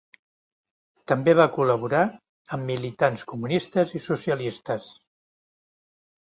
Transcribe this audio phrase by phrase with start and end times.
[1.11, 2.01] També va col·laborar
[2.57, 4.91] amb militants comunistes i socialistes.